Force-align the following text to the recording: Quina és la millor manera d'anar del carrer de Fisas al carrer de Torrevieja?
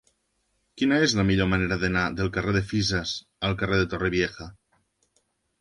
Quina 0.81 0.97
és 1.07 1.13
la 1.19 1.25
millor 1.31 1.49
manera 1.51 1.77
d'anar 1.83 2.05
del 2.21 2.33
carrer 2.37 2.55
de 2.57 2.63
Fisas 2.71 3.13
al 3.51 3.57
carrer 3.63 3.81
de 3.83 3.89
Torrevieja? 3.93 4.49